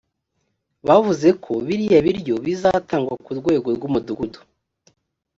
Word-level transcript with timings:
bavuze 0.87 1.27
ko 1.43 1.53
biriya 1.67 1.99
biryo 2.05 2.35
bizatangwa 2.45 3.13
ku 3.25 3.31
rwego 3.39 3.67
rwu 3.77 3.87
mudugudu 3.93 4.39